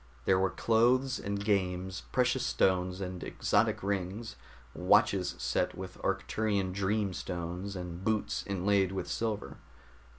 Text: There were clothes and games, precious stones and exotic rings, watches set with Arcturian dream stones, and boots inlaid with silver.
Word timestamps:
There 0.25 0.39
were 0.39 0.49
clothes 0.49 1.19
and 1.19 1.45
games, 1.45 2.05
precious 2.11 2.43
stones 2.43 3.01
and 3.01 3.23
exotic 3.23 3.83
rings, 3.83 4.35
watches 4.73 5.35
set 5.37 5.77
with 5.77 5.99
Arcturian 6.01 6.73
dream 6.73 7.13
stones, 7.13 7.75
and 7.75 8.03
boots 8.03 8.43
inlaid 8.47 8.91
with 8.93 9.07
silver. 9.07 9.57